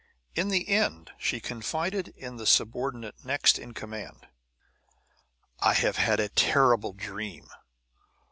In 0.33 0.47
the 0.47 0.67
end 0.67 1.11
she 1.19 1.39
confided 1.39 2.07
in 2.17 2.37
the 2.37 2.47
subordinate 2.47 3.23
next 3.23 3.59
in 3.59 3.71
command: 3.75 4.25
"I 5.59 5.75
have 5.75 5.97
had 5.97 6.19
a 6.19 6.27
terrible 6.29 6.93
dream. 6.93 7.47